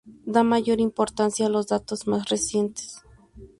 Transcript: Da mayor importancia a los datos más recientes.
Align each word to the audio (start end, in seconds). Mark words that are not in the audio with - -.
Da 0.25 0.43
mayor 0.43 0.79
importancia 0.79 1.45
a 1.45 1.49
los 1.49 1.67
datos 1.67 2.07
más 2.07 2.27
recientes. 2.27 3.03